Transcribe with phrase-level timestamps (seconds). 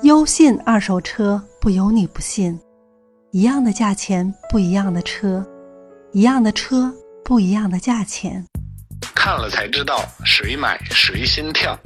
[0.00, 2.58] 优信二手车不由你不信，
[3.30, 5.46] 一样的价钱不一样的车，
[6.12, 6.92] 一样的车
[7.24, 8.44] 不一样的价钱。
[9.14, 11.78] 看了才知道谁买谁心跳。